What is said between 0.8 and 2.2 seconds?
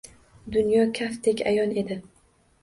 kaftdek ayon edi